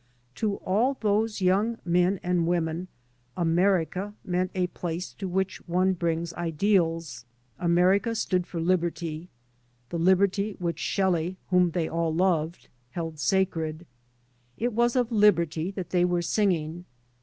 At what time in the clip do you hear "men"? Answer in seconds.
1.85-2.19